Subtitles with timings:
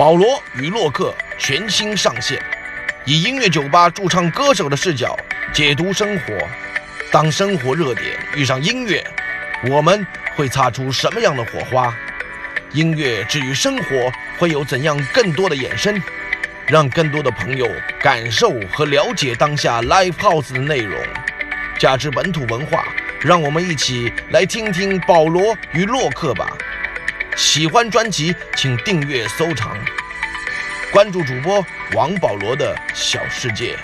[0.00, 2.42] 保罗与洛克全新上线，
[3.04, 5.14] 以音乐酒吧驻唱歌手的视角
[5.52, 6.38] 解读生活。
[7.12, 9.06] 当生活热点遇上音乐，
[9.68, 11.94] 我们会擦出什么样的火花？
[12.72, 16.00] 音乐至于生活会有怎样更多的衍生？
[16.66, 17.68] 让更多的朋友
[18.00, 20.98] 感受和了解当下 Live House 的内容，
[21.78, 22.86] 价值本土文化。
[23.20, 26.56] 让我们一起来听听保罗与洛克吧。
[27.42, 29.74] 喜欢专辑，请订阅收藏，
[30.92, 31.64] 关注主播
[31.94, 33.78] 王保罗的小世界。